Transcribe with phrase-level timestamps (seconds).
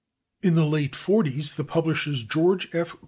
[0.41, 2.97] In the late 40's the publishers, George F.